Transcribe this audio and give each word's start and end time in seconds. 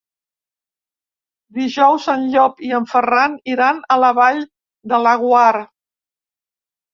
Dijous 1.57 2.07
en 2.13 2.23
Llop 2.35 2.63
i 2.69 2.73
en 2.77 2.87
Ferran 2.93 3.35
iran 3.57 3.83
a 3.97 3.99
la 4.05 4.11
Vall 4.21 4.41
de 4.95 5.01
Laguar. 5.09 5.53